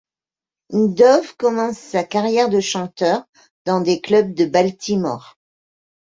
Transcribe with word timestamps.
Dove 0.97 1.37
commence 1.37 1.77
sa 1.77 2.03
carrière 2.03 2.49
de 2.49 2.59
chanteur 2.59 3.23
dans 3.67 3.81
des 3.81 4.01
clubs 4.01 4.33
de 4.33 4.45
Baltimore. 4.45 5.37